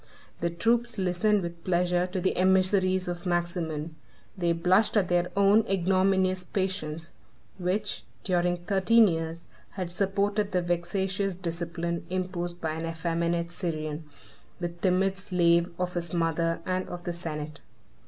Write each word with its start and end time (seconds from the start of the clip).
The 0.39 0.49
troops 0.49 0.97
listened 0.97 1.43
with 1.43 1.63
pleasure 1.63 2.07
to 2.07 2.19
the 2.19 2.35
emissaries 2.35 3.07
of 3.07 3.27
Maximin. 3.27 3.95
They 4.35 4.51
blushed 4.51 4.97
at 4.97 5.09
their 5.09 5.29
own 5.35 5.63
ignominious 5.69 6.43
patience, 6.43 7.11
which, 7.59 8.03
during 8.23 8.57
thirteen 8.65 9.07
years, 9.07 9.41
had 9.73 9.91
supported 9.91 10.53
the 10.53 10.61
vexatious 10.63 11.35
discipline 11.35 12.03
imposed 12.09 12.59
by 12.59 12.71
an 12.71 12.87
effeminate 12.87 13.51
Syrian, 13.51 14.05
the 14.59 14.69
timid 14.69 15.19
slave 15.19 15.69
of 15.77 15.93
his 15.93 16.15
mother 16.15 16.61
and 16.65 16.89
of 16.89 17.03
the 17.03 17.13
senate. 17.13 17.59